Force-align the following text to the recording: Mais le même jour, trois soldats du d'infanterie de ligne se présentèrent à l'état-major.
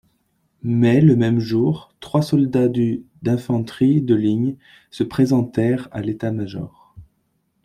Mais 0.63 0.99
le 0.99 1.15
même 1.15 1.39
jour, 1.39 1.93
trois 1.99 2.23
soldats 2.23 2.69
du 2.69 3.05
d'infanterie 3.21 4.01
de 4.01 4.15
ligne 4.15 4.55
se 4.89 5.03
présentèrent 5.03 5.89
à 5.91 6.01
l'état-major. 6.01 6.95